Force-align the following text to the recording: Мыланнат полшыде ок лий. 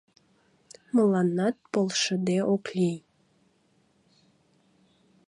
Мыланнат 0.95 1.55
полшыде 1.71 2.37
ок 2.53 2.65
лий. 2.77 2.99